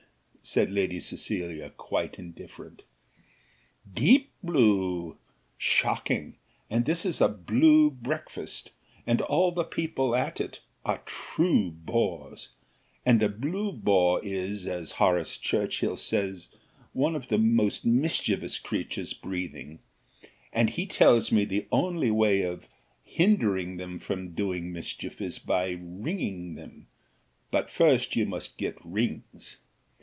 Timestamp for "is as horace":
14.25-15.37